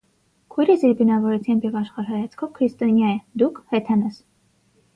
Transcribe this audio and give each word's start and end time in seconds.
Քույրս 0.53 0.85
իր 0.89 0.95
բնավորությամբ 1.01 1.67
և 1.67 1.77
աշխարհայացքով 1.83 2.51
քրիստոնյա 2.57 3.13
է, 3.19 3.21
դուք` 3.43 3.63
հեթանոս: 3.77 4.21